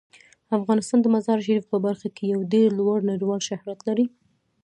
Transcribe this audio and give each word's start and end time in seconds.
افغانستان 0.57 0.99
د 1.01 1.07
مزارشریف 1.15 1.63
په 1.71 1.77
برخه 1.85 2.07
کې 2.15 2.25
یو 2.33 2.39
ډیر 2.53 2.69
لوړ 2.79 2.97
نړیوال 3.11 3.39
شهرت 3.49 3.79
لري. 3.87 4.05